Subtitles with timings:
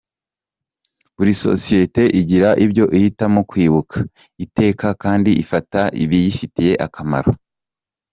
[1.15, 3.97] Buri sosiyete igira ibyo ihitamo kwibuka,
[4.45, 7.31] iteka kandi ifata ibiyifitiye akamaro.